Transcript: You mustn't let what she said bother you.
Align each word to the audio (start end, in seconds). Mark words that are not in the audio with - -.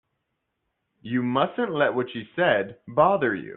You 1.03 1.21
mustn't 1.23 1.71
let 1.73 1.93
what 1.93 2.07
she 2.11 2.27
said 2.35 2.77
bother 2.87 3.35
you. 3.35 3.49